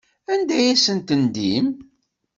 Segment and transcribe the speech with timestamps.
[0.33, 1.67] Anda ay asen-tendim?